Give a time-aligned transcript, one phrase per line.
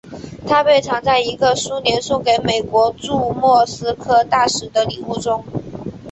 [0.47, 5.45] 它被藏在一个苏联送给美国驻莫斯科大使的礼物中。